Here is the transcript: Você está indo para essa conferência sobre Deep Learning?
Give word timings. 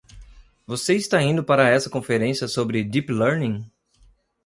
Você 0.65 0.95
está 0.95 1.21
indo 1.21 1.43
para 1.43 1.69
essa 1.69 1.87
conferência 1.87 2.47
sobre 2.47 2.83
Deep 2.83 3.13
Learning? 3.13 3.69